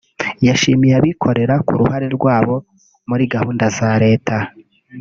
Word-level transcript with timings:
yashimiye 0.47 0.93
abikorera 0.99 1.55
ku 1.67 1.71
ruhare 1.79 2.07
rwabo 2.17 2.55
muri 3.09 3.23
gahunda 3.33 3.65
za 3.77 3.91
leta 4.03 4.37